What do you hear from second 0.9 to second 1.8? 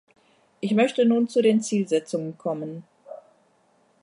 nun zu den